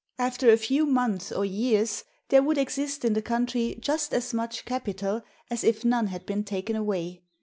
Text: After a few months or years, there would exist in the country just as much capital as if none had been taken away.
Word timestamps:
After 0.17 0.49
a 0.49 0.57
few 0.57 0.87
months 0.87 1.31
or 1.31 1.45
years, 1.45 2.05
there 2.29 2.41
would 2.41 2.57
exist 2.57 3.05
in 3.05 3.13
the 3.13 3.21
country 3.21 3.77
just 3.79 4.15
as 4.15 4.33
much 4.33 4.65
capital 4.65 5.21
as 5.51 5.63
if 5.63 5.85
none 5.85 6.07
had 6.07 6.25
been 6.25 6.43
taken 6.43 6.75
away. 6.75 7.21